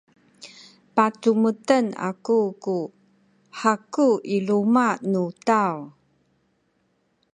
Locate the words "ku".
2.63-2.77